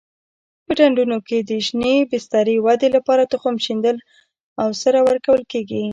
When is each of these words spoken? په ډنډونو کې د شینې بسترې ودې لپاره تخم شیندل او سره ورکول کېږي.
په 0.65 0.71
ډنډونو 0.77 1.17
کې 1.27 1.37
د 1.49 1.51
شینې 1.65 1.95
بسترې 2.11 2.55
ودې 2.65 2.89
لپاره 2.95 3.29
تخم 3.33 3.55
شیندل 3.65 3.97
او 4.61 4.69
سره 4.81 4.99
ورکول 5.09 5.41
کېږي. 5.51 5.83